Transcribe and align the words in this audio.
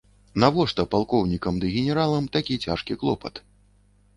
Навошта 0.43 0.85
палкоўнікам 0.95 1.59
ды 1.65 1.71
генералам 1.75 2.25
такі 2.39 2.59
цяжкі 2.67 2.93
клопат? 3.03 3.35